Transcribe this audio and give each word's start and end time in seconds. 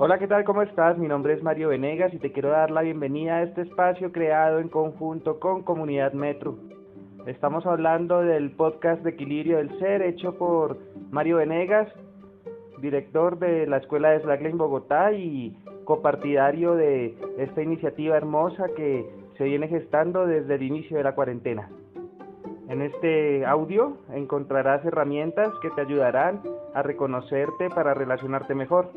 Hola, 0.00 0.20
¿qué 0.20 0.28
tal? 0.28 0.44
¿Cómo 0.44 0.62
estás? 0.62 0.96
Mi 0.96 1.08
nombre 1.08 1.34
es 1.34 1.42
Mario 1.42 1.70
Venegas 1.70 2.14
y 2.14 2.20
te 2.20 2.30
quiero 2.30 2.50
dar 2.50 2.70
la 2.70 2.82
bienvenida 2.82 3.34
a 3.34 3.42
este 3.42 3.62
espacio 3.62 4.12
creado 4.12 4.60
en 4.60 4.68
conjunto 4.68 5.40
con 5.40 5.64
Comunidad 5.64 6.12
Metro. 6.12 6.56
Estamos 7.26 7.66
hablando 7.66 8.20
del 8.20 8.52
podcast 8.52 9.02
de 9.02 9.10
Equilibrio 9.10 9.56
del 9.56 9.76
Ser 9.80 10.02
hecho 10.02 10.38
por 10.38 10.78
Mario 11.10 11.38
Venegas, 11.38 11.88
director 12.80 13.40
de 13.40 13.66
la 13.66 13.78
Escuela 13.78 14.10
de 14.10 14.20
Slackline 14.20 14.56
Bogotá 14.56 15.12
y 15.14 15.58
copartidario 15.82 16.76
de 16.76 17.16
esta 17.36 17.60
iniciativa 17.60 18.16
hermosa 18.16 18.66
que 18.76 19.04
se 19.36 19.42
viene 19.42 19.66
gestando 19.66 20.28
desde 20.28 20.54
el 20.54 20.62
inicio 20.62 20.96
de 20.96 21.02
la 21.02 21.16
cuarentena. 21.16 21.70
En 22.68 22.82
este 22.82 23.44
audio 23.44 23.96
encontrarás 24.12 24.84
herramientas 24.84 25.48
que 25.60 25.70
te 25.70 25.80
ayudarán 25.80 26.40
a 26.72 26.82
reconocerte 26.82 27.68
para 27.70 27.94
relacionarte 27.94 28.54
mejor. 28.54 28.92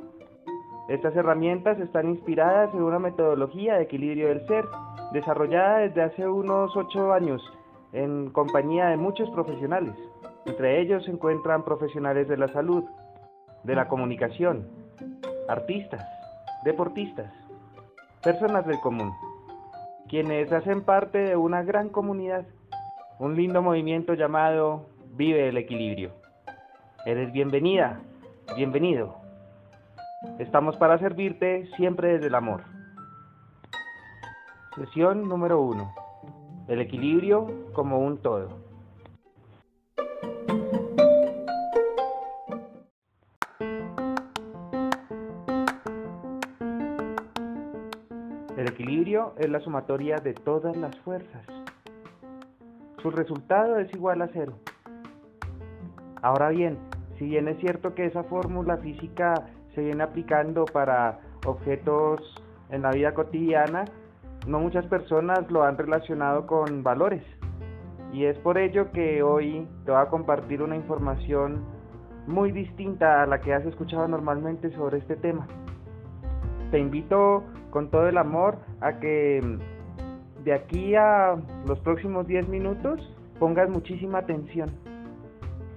Estas 0.91 1.15
herramientas 1.15 1.79
están 1.79 2.09
inspiradas 2.09 2.73
en 2.73 2.83
una 2.83 2.99
metodología 2.99 3.75
de 3.75 3.83
equilibrio 3.83 4.27
del 4.27 4.45
ser, 4.45 4.65
desarrollada 5.13 5.77
desde 5.77 6.01
hace 6.01 6.27
unos 6.27 6.75
ocho 6.75 7.13
años 7.13 7.41
en 7.93 8.29
compañía 8.31 8.87
de 8.87 8.97
muchos 8.97 9.29
profesionales. 9.29 9.95
Entre 10.45 10.81
ellos 10.81 11.05
se 11.05 11.11
encuentran 11.11 11.63
profesionales 11.63 12.27
de 12.27 12.35
la 12.35 12.49
salud, 12.49 12.83
de 13.63 13.73
la 13.73 13.87
comunicación, 13.87 14.67
artistas, 15.47 16.05
deportistas, 16.65 17.31
personas 18.21 18.67
del 18.67 18.81
común, 18.81 19.13
quienes 20.09 20.51
hacen 20.51 20.81
parte 20.81 21.19
de 21.19 21.37
una 21.37 21.63
gran 21.63 21.87
comunidad, 21.87 22.45
un 23.17 23.37
lindo 23.37 23.61
movimiento 23.61 24.13
llamado 24.13 24.87
Vive 25.13 25.47
el 25.47 25.55
Equilibrio. 25.55 26.11
Eres 27.05 27.31
bienvenida, 27.31 28.01
bienvenido. 28.57 29.20
Estamos 30.37 30.77
para 30.77 30.99
servirte 30.99 31.67
siempre 31.75 32.13
desde 32.13 32.27
el 32.27 32.35
amor. 32.35 32.63
Sesión 34.75 35.27
número 35.27 35.59
1. 35.61 35.95
El 36.67 36.79
equilibrio 36.79 37.71
como 37.73 37.97
un 37.97 38.19
todo. 38.19 38.49
El 48.55 48.67
equilibrio 48.67 49.33
es 49.39 49.49
la 49.49 49.59
sumatoria 49.61 50.17
de 50.17 50.35
todas 50.35 50.77
las 50.77 50.95
fuerzas. 50.99 51.47
Su 53.01 53.09
resultado 53.09 53.79
es 53.79 53.91
igual 53.95 54.21
a 54.21 54.29
cero. 54.31 54.53
Ahora 56.21 56.49
bien, 56.49 56.77
si 57.17 57.25
bien 57.25 57.47
es 57.47 57.57
cierto 57.57 57.95
que 57.95 58.05
esa 58.05 58.23
fórmula 58.23 58.77
física 58.77 59.33
se 59.75 59.81
viene 59.81 60.03
aplicando 60.03 60.65
para 60.65 61.19
objetos 61.45 62.21
en 62.69 62.81
la 62.83 62.91
vida 62.91 63.13
cotidiana, 63.13 63.85
no 64.47 64.59
muchas 64.59 64.85
personas 64.87 65.49
lo 65.51 65.63
han 65.63 65.77
relacionado 65.77 66.47
con 66.47 66.83
valores. 66.83 67.23
Y 68.13 68.25
es 68.25 68.37
por 68.39 68.57
ello 68.57 68.91
que 68.91 69.23
hoy 69.23 69.67
te 69.85 69.91
voy 69.91 70.01
a 70.01 70.07
compartir 70.07 70.61
una 70.61 70.75
información 70.75 71.63
muy 72.27 72.51
distinta 72.51 73.23
a 73.23 73.25
la 73.25 73.39
que 73.39 73.53
has 73.53 73.65
escuchado 73.65 74.07
normalmente 74.07 74.71
sobre 74.75 74.97
este 74.97 75.15
tema. 75.15 75.47
Te 76.71 76.79
invito 76.79 77.43
con 77.69 77.89
todo 77.89 78.07
el 78.07 78.17
amor 78.17 78.57
a 78.81 78.99
que 78.99 79.41
de 80.43 80.53
aquí 80.53 80.95
a 80.95 81.35
los 81.67 81.79
próximos 81.79 82.27
10 82.27 82.47
minutos 82.49 82.99
pongas 83.39 83.69
muchísima 83.69 84.19
atención. 84.19 84.71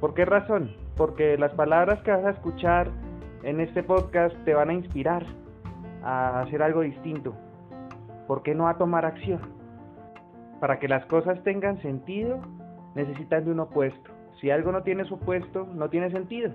¿Por 0.00 0.14
qué 0.14 0.24
razón? 0.24 0.72
Porque 0.96 1.38
las 1.38 1.52
palabras 1.52 2.02
que 2.02 2.10
vas 2.10 2.24
a 2.24 2.30
escuchar 2.30 2.90
en 3.44 3.60
este 3.60 3.82
podcast 3.82 4.34
te 4.44 4.54
van 4.54 4.70
a 4.70 4.74
inspirar 4.74 5.24
a 6.02 6.40
hacer 6.40 6.62
algo 6.62 6.80
distinto. 6.80 7.34
¿Por 8.26 8.42
qué 8.42 8.54
no 8.54 8.68
a 8.68 8.78
tomar 8.78 9.04
acción? 9.04 9.40
Para 10.60 10.78
que 10.78 10.88
las 10.88 11.04
cosas 11.06 11.42
tengan 11.44 11.80
sentido, 11.82 12.40
necesitan 12.94 13.44
de 13.44 13.50
un 13.50 13.60
opuesto. 13.60 14.10
Si 14.40 14.50
algo 14.50 14.72
no 14.72 14.82
tiene 14.82 15.04
su 15.04 15.14
opuesto, 15.14 15.68
no 15.74 15.90
tiene 15.90 16.10
sentido. 16.10 16.52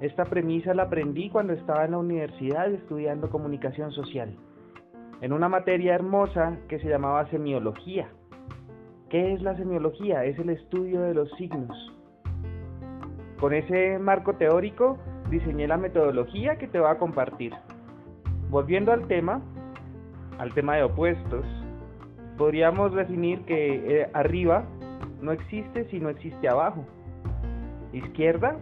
Esta 0.00 0.26
premisa 0.26 0.74
la 0.74 0.84
aprendí 0.84 1.30
cuando 1.30 1.54
estaba 1.54 1.86
en 1.86 1.92
la 1.92 1.98
universidad 1.98 2.70
estudiando 2.70 3.30
comunicación 3.30 3.90
social, 3.92 4.36
en 5.22 5.32
una 5.32 5.48
materia 5.48 5.94
hermosa 5.94 6.58
que 6.68 6.80
se 6.80 6.88
llamaba 6.88 7.30
semiología. 7.30 8.08
¿Qué 9.08 9.32
es 9.32 9.40
la 9.40 9.56
semiología? 9.56 10.24
Es 10.24 10.38
el 10.38 10.50
estudio 10.50 11.00
de 11.00 11.14
los 11.14 11.30
signos. 11.38 11.94
Con 13.40 13.54
ese 13.54 13.98
marco 13.98 14.34
teórico 14.34 14.98
diseñé 15.30 15.66
la 15.66 15.76
metodología 15.76 16.56
que 16.56 16.68
te 16.68 16.78
voy 16.78 16.90
a 16.90 16.98
compartir. 16.98 17.52
Volviendo 18.50 18.92
al 18.92 19.06
tema, 19.06 19.42
al 20.38 20.52
tema 20.54 20.76
de 20.76 20.84
opuestos, 20.84 21.44
podríamos 22.36 22.94
definir 22.94 23.40
que 23.44 24.02
eh, 24.02 24.10
arriba 24.12 24.64
no 25.20 25.32
existe 25.32 25.88
si 25.90 25.98
no 25.98 26.08
existe 26.08 26.48
abajo. 26.48 26.84
Izquierda 27.92 28.56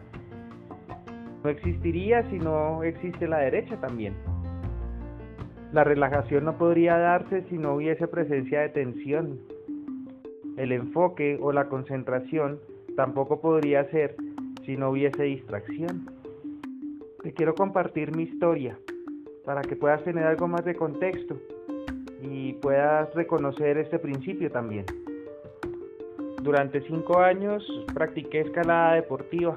no 1.43 1.51
existiría 1.51 2.23
si 2.31 2.39
no 2.39 2.83
existe 2.83 3.27
la 3.27 3.39
derecha 3.39 3.77
también. 3.81 4.15
La 5.73 5.85
relajación 5.85 6.45
no 6.45 6.59
podría 6.59 6.99
darse 6.99 7.43
si 7.49 7.57
no 7.57 7.75
hubiese 7.75 8.07
presencia 8.07 8.61
de 8.61 8.69
tensión. 8.69 9.41
El 10.57 10.71
enfoque 10.71 11.39
o 11.41 11.51
la 11.51 11.69
concentración 11.69 12.61
tampoco 12.95 13.41
podría 13.41 13.91
ser 13.91 14.15
si 14.65 14.77
no 14.77 14.91
hubiese 14.91 15.23
distracción. 15.25 16.22
Te 17.23 17.33
quiero 17.33 17.55
compartir 17.55 18.17
mi 18.17 18.25
historia 18.25 18.77
para 19.45 19.63
que 19.63 19.77
puedas 19.77 20.03
tener 20.03 20.25
algo 20.25 20.49
más 20.49 20.65
de 20.65 20.75
contexto 20.75 21.37
y 22.21 22.55
puedas 22.55 23.15
reconocer 23.15 23.79
este 23.79 24.01
principio 24.01 24.51
también. 24.51 24.87
Durante 26.43 26.81
cinco 26.83 27.21
años 27.21 27.65
practiqué 27.95 28.41
escalada 28.41 28.95
deportiva. 28.95 29.55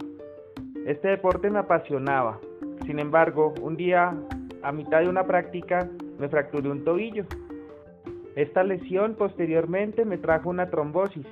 Este 0.85 1.07
deporte 1.07 1.49
me 1.49 1.57
apasionaba. 1.57 2.39
Sin 2.85 2.99
embargo, 2.99 3.55
un 3.59 3.75
día, 3.75 4.13
a 4.61 4.71
mitad 4.71 5.01
de 5.01 5.09
una 5.09 5.23
práctica, 5.23 5.89
me 6.19 6.29
fracturé 6.29 6.69
un 6.69 6.83
tobillo. 6.83 7.25
Esta 8.35 8.63
lesión 8.63 9.15
posteriormente 9.15 10.05
me 10.05 10.19
trajo 10.19 10.51
una 10.51 10.69
trombosis, 10.69 11.25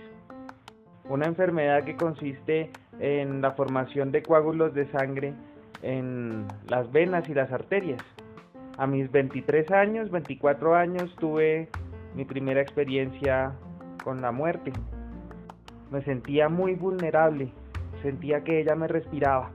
una 1.07 1.27
enfermedad 1.27 1.83
que 1.83 1.95
consiste 1.95 2.71
en 2.99 3.39
la 3.39 3.51
formación 3.51 4.11
de 4.11 4.23
coágulos 4.23 4.73
de 4.73 4.87
sangre 4.87 5.35
en 5.83 6.47
las 6.67 6.91
venas 6.91 7.29
y 7.29 7.33
las 7.33 7.51
arterias. 7.51 8.01
A 8.77 8.87
mis 8.87 9.11
23 9.11 9.69
años, 9.71 10.09
24 10.09 10.75
años, 10.75 11.15
tuve 11.19 11.69
mi 12.15 12.25
primera 12.25 12.61
experiencia 12.61 13.53
con 14.03 14.21
la 14.21 14.31
muerte. 14.31 14.73
Me 15.91 16.01
sentía 16.03 16.49
muy 16.49 16.73
vulnerable, 16.73 17.51
sentía 18.01 18.43
que 18.43 18.61
ella 18.61 18.75
me 18.75 18.87
respiraba. 18.87 19.51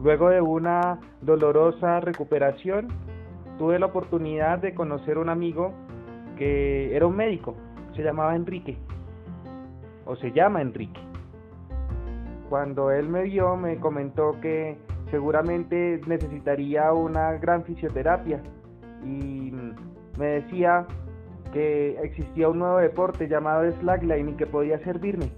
Luego 0.00 0.28
de 0.28 0.40
una 0.40 1.00
dolorosa 1.22 2.00
recuperación, 2.00 2.88
tuve 3.56 3.78
la 3.78 3.86
oportunidad 3.86 4.58
de 4.58 4.74
conocer 4.74 5.18
un 5.18 5.28
amigo 5.28 5.72
que 6.36 6.94
era 6.94 7.06
un 7.06 7.16
médico, 7.16 7.56
se 7.96 8.02
llamaba 8.02 8.36
Enrique, 8.36 8.76
o 10.04 10.14
se 10.16 10.30
llama 10.30 10.62
Enrique. 10.62 11.00
Cuando 12.48 12.90
él 12.90 13.08
me 13.08 13.24
vio 13.24 13.56
me 13.56 13.76
comentó 13.78 14.40
que 14.40 14.78
seguramente 15.10 16.00
necesitaría 16.06 16.92
una 16.92 17.32
gran 17.32 17.64
fisioterapia 17.64 18.42
y 19.04 19.52
me 20.18 20.26
decía 20.26 20.86
que 21.52 21.98
existía 22.02 22.48
un 22.48 22.58
nuevo 22.58 22.78
deporte 22.78 23.28
llamado 23.28 23.70
slackline 23.80 24.30
y 24.30 24.32
que 24.34 24.46
podía 24.46 24.78
servirme. 24.80 25.30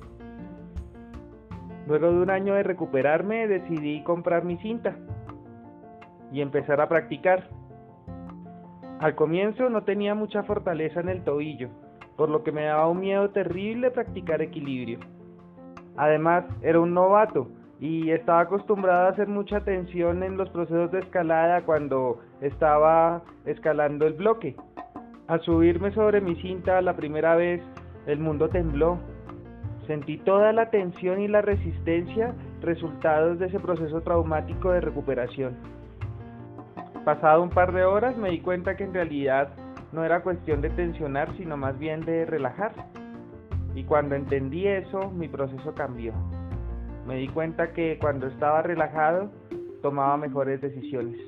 Luego 1.86 2.10
de 2.12 2.20
un 2.20 2.30
año 2.30 2.54
de 2.54 2.62
recuperarme 2.62 3.48
decidí 3.48 4.02
comprar 4.04 4.44
mi 4.44 4.56
cinta 4.58 4.96
y 6.32 6.40
empezar 6.40 6.80
a 6.80 6.88
practicar. 6.88 7.48
Al 9.00 9.14
comienzo 9.14 9.70
no 9.70 9.82
tenía 9.82 10.14
mucha 10.14 10.42
fortaleza 10.42 11.00
en 11.00 11.08
el 11.08 11.24
tobillo, 11.24 11.68
por 12.16 12.28
lo 12.28 12.42
que 12.42 12.52
me 12.52 12.64
daba 12.64 12.88
un 12.88 13.00
miedo 13.00 13.30
terrible 13.30 13.90
practicar 13.90 14.42
equilibrio. 14.42 15.00
Además, 15.96 16.44
era 16.62 16.80
un 16.80 16.94
novato 16.94 17.48
y 17.80 18.10
estaba 18.10 18.40
acostumbrado 18.40 19.06
a 19.06 19.10
hacer 19.10 19.26
mucha 19.26 19.56
atención 19.56 20.22
en 20.22 20.36
los 20.36 20.50
procesos 20.50 20.92
de 20.92 20.98
escalada 20.98 21.62
cuando 21.62 22.20
estaba 22.42 23.22
escalando 23.46 24.06
el 24.06 24.12
bloque. 24.12 24.54
Al 25.28 25.40
subirme 25.40 25.90
sobre 25.92 26.20
mi 26.20 26.36
cinta 26.36 26.82
la 26.82 26.94
primera 26.94 27.36
vez, 27.36 27.62
el 28.06 28.18
mundo 28.18 28.50
tembló. 28.50 28.98
Sentí 29.86 30.18
toda 30.18 30.52
la 30.52 30.68
tensión 30.68 31.20
y 31.20 31.28
la 31.28 31.40
resistencia 31.40 32.34
resultados 32.60 33.38
de 33.38 33.46
ese 33.46 33.58
proceso 33.58 34.02
traumático 34.02 34.70
de 34.72 34.82
recuperación. 34.82 35.56
Pasado 37.06 37.42
un 37.42 37.50
par 37.50 37.72
de 37.72 37.84
horas 37.84 38.14
me 38.18 38.30
di 38.30 38.40
cuenta 38.40 38.76
que 38.76 38.84
en 38.84 38.92
realidad 38.92 39.48
no 39.92 40.04
era 40.04 40.22
cuestión 40.22 40.60
de 40.60 40.68
tensionar, 40.68 41.34
sino 41.38 41.56
más 41.56 41.78
bien 41.78 42.04
de 42.04 42.26
relajar. 42.26 42.72
Y 43.74 43.84
cuando 43.84 44.16
entendí 44.16 44.66
eso, 44.66 45.10
mi 45.10 45.28
proceso 45.28 45.74
cambió. 45.74 46.12
Me 47.10 47.16
di 47.16 47.26
cuenta 47.26 47.72
que 47.72 47.98
cuando 48.00 48.28
estaba 48.28 48.62
relajado 48.62 49.32
tomaba 49.82 50.16
mejores 50.16 50.60
decisiones. 50.60 51.18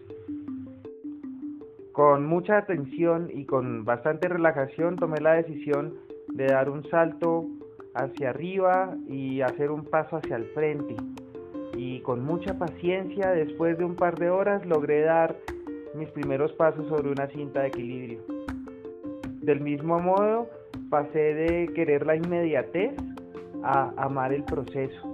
Con 1.90 2.25
mucha 2.25 2.58
atención 2.58 3.29
y 3.34 3.46
con 3.46 3.84
bastante 3.84 4.29
relajación 4.29 4.94
tomé 4.94 5.20
la 5.20 5.32
decisión 5.32 5.94
de 6.29 6.46
dar 6.46 6.70
un 6.70 6.88
salto 6.88 7.46
hacia 7.94 8.31
arriba 8.31 8.96
y 9.08 9.40
hacer 9.40 9.73
un 9.73 9.84
paso 9.84 10.19
hacia 10.19 10.37
el 10.37 10.44
frente. 10.55 10.94
Y 11.76 11.99
con 12.02 12.25
mucha 12.25 12.56
paciencia, 12.56 13.32
después 13.32 13.76
de 13.76 13.85
un 13.85 13.96
par 13.96 14.17
de 14.20 14.31
horas, 14.31 14.64
logré 14.64 15.00
dar 15.00 15.35
mis 15.96 16.08
primeros 16.11 16.52
pasos 16.52 16.87
sobre 16.87 17.11
una 17.11 17.26
cinta 17.26 17.62
de 17.62 17.67
equilibrio. 17.67 18.20
Del 19.40 19.58
mismo 19.58 19.99
modo, 19.99 20.49
pasé 20.90 21.35
de 21.35 21.73
querer 21.75 22.06
la 22.06 22.14
inmediatez 22.14 22.94
a 23.64 23.93
amar 23.96 24.32
el 24.32 24.44
proceso. 24.44 25.12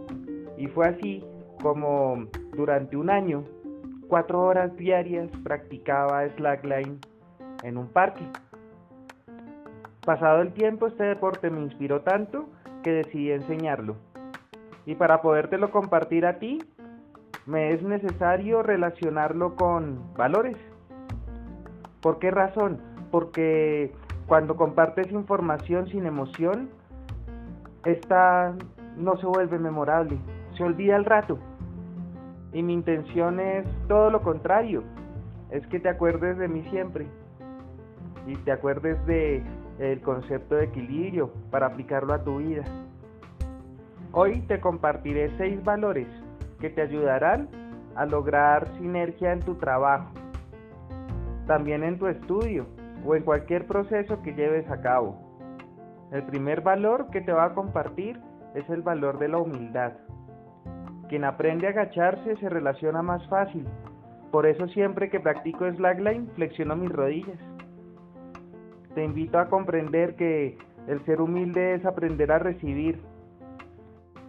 Y 0.58 0.66
fue 0.66 0.88
así 0.88 1.24
como 1.62 2.26
durante 2.56 2.96
un 2.96 3.10
año, 3.10 3.44
cuatro 4.08 4.42
horas 4.42 4.76
diarias, 4.76 5.30
practicaba 5.44 6.28
slackline 6.36 6.98
en 7.62 7.76
un 7.78 7.86
parque. 7.88 8.24
Pasado 10.04 10.42
el 10.42 10.52
tiempo, 10.52 10.88
este 10.88 11.04
deporte 11.04 11.48
me 11.50 11.60
inspiró 11.60 12.00
tanto 12.00 12.48
que 12.82 12.90
decidí 12.90 13.30
enseñarlo. 13.30 13.96
Y 14.84 14.94
para 14.94 15.22
podértelo 15.22 15.70
compartir 15.70 16.26
a 16.26 16.38
ti, 16.38 16.58
me 17.46 17.72
es 17.72 17.82
necesario 17.82 18.62
relacionarlo 18.62 19.54
con 19.54 20.14
valores. 20.14 20.56
¿Por 22.00 22.18
qué 22.18 22.30
razón? 22.30 22.80
Porque 23.10 23.92
cuando 24.26 24.56
compartes 24.56 25.10
información 25.12 25.88
sin 25.88 26.06
emoción, 26.06 26.70
esta 27.84 28.54
no 28.96 29.16
se 29.18 29.26
vuelve 29.26 29.58
memorable, 29.58 30.18
se 30.58 30.64
olvida 30.64 30.96
al 30.96 31.04
rato. 31.04 31.38
Y 32.52 32.62
mi 32.62 32.74
intención 32.74 33.40
es 33.40 33.66
todo 33.86 34.10
lo 34.10 34.22
contrario, 34.22 34.82
es 35.50 35.66
que 35.68 35.80
te 35.80 35.88
acuerdes 35.88 36.36
de 36.36 36.48
mí 36.48 36.62
siempre 36.70 37.06
y 38.26 38.36
te 38.36 38.52
acuerdes 38.52 39.04
de 39.06 39.42
el 39.78 40.00
concepto 40.02 40.56
de 40.56 40.64
equilibrio 40.64 41.32
para 41.50 41.66
aplicarlo 41.66 42.12
a 42.12 42.24
tu 42.24 42.38
vida. 42.38 42.64
Hoy 44.12 44.40
te 44.42 44.60
compartiré 44.60 45.30
seis 45.38 45.62
valores 45.62 46.08
que 46.60 46.70
te 46.70 46.82
ayudarán 46.82 47.48
a 47.94 48.04
lograr 48.06 48.66
sinergia 48.78 49.32
en 49.32 49.40
tu 49.40 49.54
trabajo, 49.54 50.10
también 51.46 51.84
en 51.84 51.98
tu 51.98 52.06
estudio 52.06 52.66
o 53.06 53.14
en 53.14 53.22
cualquier 53.22 53.66
proceso 53.66 54.20
que 54.22 54.34
lleves 54.34 54.68
a 54.70 54.80
cabo. 54.80 55.16
El 56.10 56.24
primer 56.24 56.62
valor 56.62 57.10
que 57.10 57.20
te 57.20 57.32
va 57.32 57.44
a 57.44 57.54
compartir 57.54 58.18
es 58.54 58.68
el 58.70 58.82
valor 58.82 59.18
de 59.18 59.28
la 59.28 59.38
humildad. 59.38 59.92
Quien 61.08 61.24
aprende 61.24 61.66
a 61.66 61.70
agacharse 61.70 62.36
se 62.36 62.48
relaciona 62.48 63.02
más 63.02 63.26
fácil. 63.28 63.66
Por 64.30 64.46
eso 64.46 64.68
siempre 64.68 65.08
que 65.08 65.20
practico 65.20 65.70
slackline 65.70 66.28
flexiono 66.34 66.76
mis 66.76 66.90
rodillas. 66.90 67.38
Te 68.94 69.04
invito 69.04 69.38
a 69.38 69.48
comprender 69.48 70.16
que 70.16 70.58
el 70.86 71.04
ser 71.06 71.20
humilde 71.20 71.74
es 71.74 71.86
aprender 71.86 72.30
a 72.30 72.38
recibir. 72.38 73.00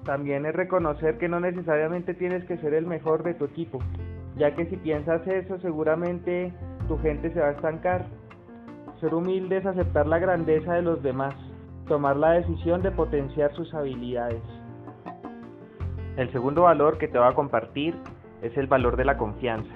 También 0.05 0.45
es 0.45 0.55
reconocer 0.55 1.17
que 1.17 1.27
no 1.27 1.39
necesariamente 1.39 2.13
tienes 2.13 2.45
que 2.45 2.57
ser 2.57 2.73
el 2.73 2.85
mejor 2.85 3.23
de 3.23 3.33
tu 3.33 3.45
equipo, 3.45 3.79
ya 4.37 4.55
que 4.55 4.65
si 4.67 4.77
piensas 4.77 5.25
eso 5.27 5.59
seguramente 5.59 6.53
tu 6.87 6.97
gente 6.99 7.31
se 7.33 7.41
va 7.41 7.47
a 7.47 7.51
estancar. 7.51 8.05
Ser 9.01 9.13
humilde 9.13 9.57
es 9.57 9.65
aceptar 9.65 10.07
la 10.07 10.19
grandeza 10.19 10.73
de 10.73 10.81
los 10.81 11.03
demás, 11.03 11.35
tomar 11.87 12.15
la 12.15 12.31
decisión 12.31 12.81
de 12.81 12.91
potenciar 12.91 13.53
sus 13.53 13.73
habilidades. 13.73 14.58
El 16.19 16.29
segundo 16.33 16.63
valor 16.63 16.97
que 16.97 17.07
te 17.07 17.17
voy 17.17 17.29
a 17.29 17.33
compartir 17.33 17.95
es 18.41 18.57
el 18.57 18.67
valor 18.67 18.97
de 18.97 19.05
la 19.05 19.17
confianza. 19.17 19.73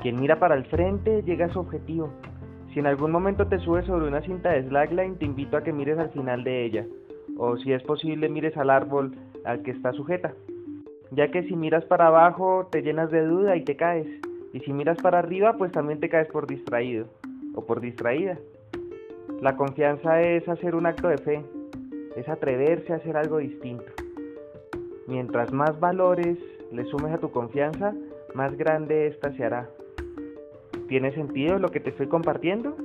Quien 0.00 0.18
mira 0.18 0.38
para 0.38 0.54
el 0.54 0.64
frente 0.64 1.22
llega 1.22 1.44
a 1.44 1.52
su 1.52 1.60
objetivo. 1.60 2.08
Si 2.72 2.80
en 2.80 2.86
algún 2.86 3.12
momento 3.12 3.46
te 3.46 3.58
subes 3.58 3.84
sobre 3.84 4.08
una 4.08 4.22
cinta 4.22 4.52
de 4.52 4.62
slackline, 4.62 5.18
te 5.18 5.26
invito 5.26 5.58
a 5.58 5.62
que 5.62 5.70
mires 5.74 5.98
al 5.98 6.08
final 6.12 6.44
de 6.44 6.64
ella, 6.64 6.86
o 7.36 7.58
si 7.58 7.74
es 7.74 7.82
posible 7.82 8.30
mires 8.30 8.56
al 8.56 8.70
árbol 8.70 9.14
al 9.44 9.60
que 9.60 9.72
está 9.72 9.92
sujeta, 9.92 10.32
ya 11.10 11.30
que 11.30 11.42
si 11.42 11.56
miras 11.56 11.84
para 11.84 12.06
abajo 12.06 12.68
te 12.72 12.80
llenas 12.80 13.10
de 13.10 13.26
duda 13.26 13.54
y 13.56 13.64
te 13.64 13.76
caes, 13.76 14.08
y 14.54 14.60
si 14.60 14.72
miras 14.72 14.96
para 15.02 15.18
arriba 15.18 15.58
pues 15.58 15.72
también 15.72 16.00
te 16.00 16.08
caes 16.08 16.28
por 16.28 16.46
distraído 16.46 17.04
o 17.54 17.66
por 17.66 17.82
distraída. 17.82 18.38
La 19.42 19.58
confianza 19.58 20.22
es 20.22 20.48
hacer 20.48 20.74
un 20.74 20.86
acto 20.86 21.08
de 21.08 21.18
fe, 21.18 21.44
es 22.16 22.26
atreverse 22.30 22.94
a 22.94 22.96
hacer 22.96 23.18
algo 23.18 23.36
distinto. 23.36 23.92
Mientras 25.06 25.52
más 25.52 25.78
valores 25.80 26.38
le 26.70 26.84
sumes 26.84 27.12
a 27.12 27.18
tu 27.18 27.30
confianza, 27.30 27.94
más 28.34 28.56
grande 28.56 29.08
ésta 29.08 29.32
se 29.32 29.44
hará. 29.44 29.68
¿Tiene 30.88 31.12
sentido 31.12 31.58
lo 31.58 31.70
que 31.70 31.80
te 31.80 31.90
estoy 31.90 32.06
compartiendo? 32.06 32.76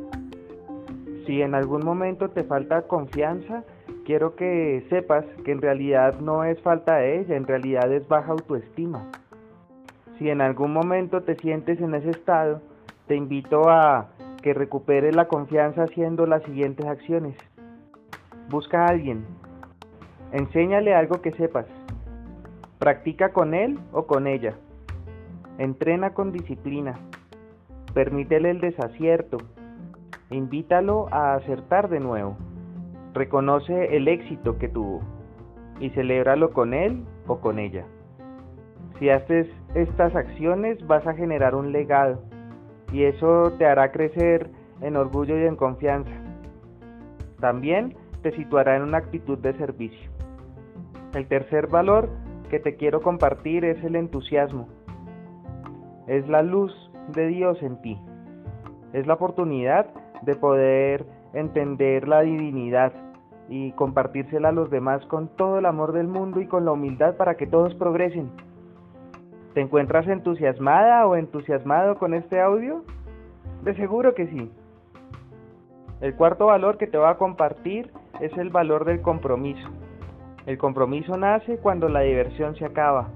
Si 1.26 1.42
en 1.42 1.56
algún 1.56 1.84
momento 1.84 2.30
te 2.30 2.44
falta 2.44 2.84
confianza, 2.84 3.64
quiero 4.06 4.36
que 4.36 4.86
sepas 4.90 5.26
que 5.44 5.52
en 5.52 5.62
realidad 5.62 6.20
no 6.22 6.44
es 6.44 6.60
falta 6.62 6.96
de 6.96 7.20
ella, 7.20 7.36
en 7.36 7.46
realidad 7.46 7.92
es 7.92 8.08
baja 8.08 8.32
autoestima. 8.32 9.12
Si 10.18 10.30
en 10.30 10.42
algún 10.42 10.74
momento 10.74 11.22
te 11.22 11.36
sientes 11.36 11.80
en 11.82 11.94
ese 11.94 12.12
estado, 12.12 12.62
te 13.08 13.16
invito 13.16 13.70
a 13.70 14.08
que 14.42 14.54
recuperes 14.54 15.16
la 15.16 15.28
confianza 15.28 15.84
haciendo 15.84 16.26
las 16.26 16.42
siguientes 16.44 16.86
acciones. 16.86 17.36
Busca 18.50 18.86
a 18.86 18.90
alguien. 18.90 19.26
Enséñale 20.32 20.96
algo 20.96 21.22
que 21.22 21.32
sepas. 21.34 21.66
Practica 22.80 23.34
con 23.34 23.56
él 23.56 23.80
o 23.92 24.06
con 24.06 24.28
ella. 24.28 24.54
Entrena 25.58 26.14
con 26.14 26.32
disciplina. 26.32 27.00
Permítele 27.96 28.52
el 28.52 28.62
desacierto. 28.62 29.38
Invítalo 30.30 31.08
a 31.12 31.34
acertar 31.34 31.90
de 31.90 32.00
nuevo. 32.00 32.38
Reconoce 33.16 33.98
el 33.98 34.08
éxito 34.08 34.60
que 34.60 34.70
tuvo 34.70 35.02
y 35.80 35.90
celébralo 35.90 36.52
con 36.52 36.76
él 36.76 37.04
o 37.26 37.40
con 37.40 37.58
ella. 37.58 37.84
Si 39.00 39.10
haces 39.10 39.48
estas 39.74 40.16
acciones 40.16 40.86
vas 40.86 41.06
a 41.08 41.16
generar 41.16 41.56
un 41.56 41.72
legado 41.72 42.22
y 42.92 43.06
eso 43.06 43.54
te 43.58 43.66
hará 43.66 43.92
crecer 43.92 44.52
en 44.82 44.98
orgullo 44.98 45.36
y 45.36 45.48
en 45.48 45.56
confianza. 45.56 46.12
También 47.40 47.96
te 48.22 48.32
situará 48.36 48.76
en 48.76 48.84
una 48.84 49.00
actitud 49.00 49.40
de 49.40 49.54
servicio. 49.54 50.12
El 51.16 51.28
tercer 51.28 51.66
valor 51.66 52.10
que 52.50 52.60
te 52.60 52.76
quiero 52.76 53.02
compartir 53.02 53.66
es 53.66 53.84
el 53.84 53.96
entusiasmo. 53.96 54.68
Es 56.08 56.28
la 56.28 56.42
luz 56.42 56.74
de 57.14 57.28
Dios 57.28 57.62
en 57.62 57.82
ti. 57.82 58.00
Es 58.94 59.06
la 59.08 59.16
oportunidad 59.16 59.88
de 60.22 60.36
poder 60.36 61.06
entender 61.34 62.08
la 62.08 62.22
divinidad 62.22 62.94
y 63.50 63.72
compartírsela 63.74 64.50
a 64.50 64.54
los 64.54 64.70
demás 64.70 65.06
con 65.06 65.30
todo 65.30 65.60
el 65.60 65.66
amor 65.66 65.94
del 65.94 66.08
mundo 66.08 66.42
y 66.42 66.48
con 66.48 66.66
la 66.66 66.72
humildad 66.72 67.16
para 67.16 67.36
que 67.36 67.48
todos 67.48 67.74
progresen. 67.76 68.32
¿Te 69.54 69.62
encuentras 69.62 70.08
entusiasmada 70.08 71.08
o 71.08 71.16
entusiasmado 71.16 71.98
con 71.98 72.14
este 72.14 72.40
audio? 72.42 72.84
De 73.64 73.76
seguro 73.76 74.14
que 74.14 74.28
sí. 74.28 74.52
El 76.00 76.16
cuarto 76.16 76.46
valor 76.46 76.78
que 76.78 76.88
te 76.88 76.98
voy 76.98 77.08
a 77.08 77.18
compartir 77.18 77.92
es 78.22 78.36
el 78.38 78.50
valor 78.50 78.86
del 78.86 79.02
compromiso. 79.02 79.68
El 80.48 80.58
compromiso 80.58 81.18
nace 81.18 81.58
cuando 81.58 81.90
la 81.90 82.00
diversión 82.00 82.56
se 82.56 82.64
acaba. 82.64 83.10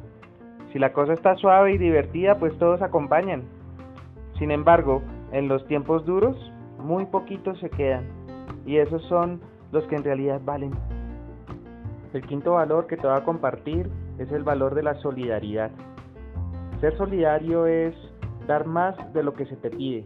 Si 0.74 0.80
la 0.80 0.92
cosa 0.92 1.14
está 1.14 1.34
suave 1.38 1.72
y 1.74 1.78
divertida, 1.78 2.38
pues 2.38 2.58
todos 2.58 2.82
acompañan. 2.82 3.44
Sin 4.38 4.52
embargo, 4.52 5.02
en 5.32 5.48
los 5.48 5.66
tiempos 5.66 6.06
duros, 6.06 6.36
muy 6.78 7.06
poquitos 7.06 7.58
se 7.62 7.70
quedan. 7.70 8.04
Y 8.66 8.80
esos 8.80 9.02
son 9.04 9.40
los 9.72 9.86
que 9.86 9.96
en 9.96 10.04
realidad 10.04 10.42
valen. 10.44 10.74
El 12.12 12.22
quinto 12.28 12.52
valor 12.52 12.88
que 12.88 12.98
te 12.98 13.08
voy 13.08 13.16
a 13.16 13.24
compartir 13.24 13.90
es 14.18 14.30
el 14.34 14.44
valor 14.44 14.76
de 14.76 14.84
la 14.84 14.96
solidaridad. 14.96 15.72
Ser 16.82 16.98
solidario 16.98 17.66
es 17.66 17.96
dar 18.46 18.66
más 18.66 19.14
de 19.14 19.24
lo 19.24 19.34
que 19.36 19.46
se 19.46 19.56
te 19.56 19.70
pide. 19.70 20.06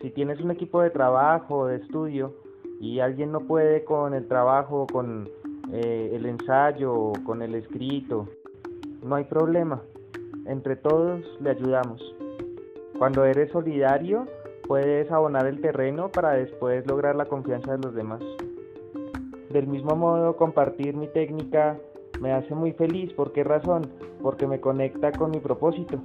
Si 0.00 0.10
tienes 0.12 0.40
un 0.40 0.50
equipo 0.50 0.80
de 0.80 0.88
trabajo 0.88 1.58
o 1.58 1.66
de 1.66 1.76
estudio 1.76 2.36
y 2.80 3.00
alguien 3.00 3.32
no 3.32 3.40
puede 3.40 3.84
con 3.84 4.14
el 4.14 4.26
trabajo, 4.28 4.86
con 4.90 5.28
eh, 5.72 6.12
el 6.14 6.26
ensayo, 6.26 7.12
con 7.24 7.42
el 7.42 7.54
escrito, 7.54 8.28
no 9.02 9.16
hay 9.16 9.24
problema. 9.24 9.82
Entre 10.46 10.76
todos 10.76 11.22
le 11.40 11.50
ayudamos. 11.50 12.02
Cuando 12.98 13.24
eres 13.24 13.50
solidario, 13.52 14.26
puedes 14.66 15.10
abonar 15.10 15.46
el 15.46 15.60
terreno 15.60 16.10
para 16.10 16.32
después 16.32 16.86
lograr 16.86 17.16
la 17.16 17.26
confianza 17.26 17.76
de 17.76 17.78
los 17.78 17.94
demás. 17.94 18.20
Del 19.50 19.66
mismo 19.66 19.94
modo, 19.94 20.36
compartir 20.36 20.96
mi 20.96 21.08
técnica 21.08 21.78
me 22.20 22.32
hace 22.32 22.54
muy 22.54 22.72
feliz. 22.72 23.12
¿Por 23.14 23.32
qué 23.32 23.44
razón? 23.44 23.86
Porque 24.22 24.46
me 24.46 24.60
conecta 24.60 25.12
con 25.12 25.30
mi 25.30 25.40
propósito. 25.40 26.00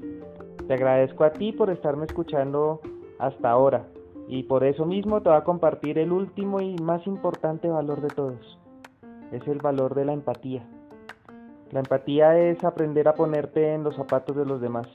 Te 0.67 0.73
agradezco 0.73 1.23
a 1.23 1.33
ti 1.33 1.51
por 1.51 1.69
estarme 1.69 2.05
escuchando 2.05 2.79
hasta 3.19 3.49
ahora 3.49 3.87
y 4.27 4.43
por 4.43 4.63
eso 4.63 4.85
mismo 4.85 5.21
te 5.21 5.29
voy 5.29 5.37
a 5.37 5.43
compartir 5.43 5.97
el 5.97 6.11
último 6.11 6.61
y 6.61 6.75
más 6.75 7.05
importante 7.07 7.67
valor 7.67 8.01
de 8.01 8.07
todos. 8.09 8.59
Es 9.31 9.47
el 9.47 9.59
valor 9.59 9.95
de 9.95 10.05
la 10.05 10.13
empatía. 10.13 10.63
La 11.71 11.79
empatía 11.79 12.37
es 12.37 12.63
aprender 12.63 13.07
a 13.07 13.15
ponerte 13.15 13.73
en 13.73 13.83
los 13.83 13.95
zapatos 13.95 14.35
de 14.35 14.45
los 14.45 14.61
demás. 14.61 14.87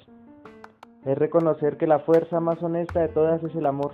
es 1.04 1.16
reconocer 1.16 1.76
que 1.76 1.86
la 1.86 2.00
fuerza 2.00 2.38
más 2.40 2.62
honesta 2.62 3.00
de 3.00 3.08
todas 3.08 3.42
es 3.42 3.54
el 3.54 3.66
amor. 3.66 3.92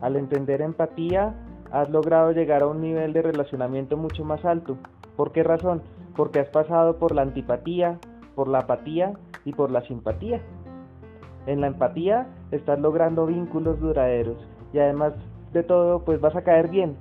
Al 0.00 0.16
entender 0.16 0.60
empatía, 0.60 1.34
has 1.72 1.88
logrado 1.90 2.32
llegar 2.32 2.62
a 2.62 2.66
un 2.66 2.80
nivel 2.80 3.12
de 3.12 3.22
relacionamiento 3.22 3.96
mucho 3.96 4.24
más 4.24 4.44
alto. 4.44 4.76
¿Por 5.16 5.32
qué 5.32 5.42
razón? 5.42 5.82
Porque 6.16 6.40
has 6.40 6.48
pasado 6.50 6.98
por 6.98 7.14
la 7.14 7.22
antipatía, 7.22 7.98
por 8.34 8.48
la 8.48 8.60
apatía 8.60 9.14
y 9.44 9.52
por 9.52 9.70
la 9.70 9.82
simpatía. 9.82 10.40
En 11.46 11.60
la 11.60 11.66
empatía 11.66 12.26
estás 12.50 12.78
logrando 12.78 13.26
vínculos 13.26 13.80
duraderos 13.80 14.36
y 14.72 14.78
además 14.78 15.14
de 15.52 15.62
todo 15.62 16.04
pues 16.04 16.20
vas 16.20 16.36
a 16.36 16.42
caer 16.42 16.68
bien. 16.68 16.96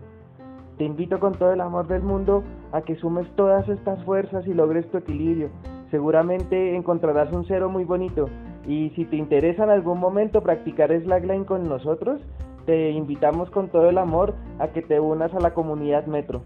Te 0.77 0.84
invito 0.84 1.19
con 1.19 1.34
todo 1.34 1.53
el 1.53 1.62
amor 1.62 1.88
del 1.88 2.03
mundo 2.03 2.43
a 2.72 2.81
que 2.81 2.96
sumes 2.96 3.27
todas 3.36 3.67
estas 3.67 4.03
fuerzas 4.03 4.46
y 4.46 4.53
logres 4.53 4.89
tu 4.91 4.98
equilibrio. 4.98 5.50
Seguramente 5.89 6.75
encontrarás 6.75 7.31
un 7.34 7.46
cero 7.46 7.69
muy 7.69 7.84
bonito 7.84 8.27
y 8.67 8.89
si 8.91 9.05
te 9.05 9.15
interesa 9.15 9.63
en 9.63 9.69
algún 9.72 10.00
momento 10.00 10.41
practicar 10.41 10.91
slackline 10.91 11.46
con 11.46 11.63
nosotros, 11.63 12.22
te 12.65 12.91
invitamos 12.91 13.50
con 13.50 13.69
todo 13.69 13.89
el 13.89 13.98
amor 13.98 14.36
a 14.60 14.67
que 14.67 14.81
te 14.81 15.00
unas 15.00 15.34
a 15.34 15.39
la 15.39 15.53
comunidad 15.53 16.05
Metro. 16.05 16.41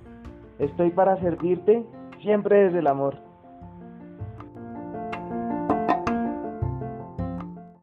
Estoy 0.59 0.91
para 0.91 1.17
servirte 1.17 1.83
siempre 2.21 2.65
desde 2.65 2.79
el 2.79 2.87
amor. 2.87 3.30